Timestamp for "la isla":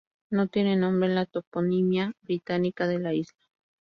2.97-3.37